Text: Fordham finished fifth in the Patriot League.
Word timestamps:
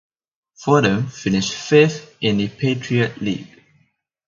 Fordham 0.63 1.05
finished 1.05 1.53
fifth 1.53 2.15
in 2.21 2.37
the 2.39 2.47
Patriot 2.49 3.21
League. 3.21 3.61